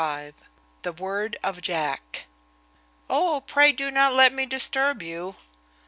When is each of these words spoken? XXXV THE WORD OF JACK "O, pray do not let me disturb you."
XXXV 0.01 0.33
THE 0.81 0.93
WORD 0.93 1.37
OF 1.43 1.61
JACK 1.61 2.23
"O, 3.07 3.41
pray 3.45 3.71
do 3.71 3.91
not 3.91 4.13
let 4.13 4.33
me 4.33 4.47
disturb 4.47 5.03
you." 5.03 5.35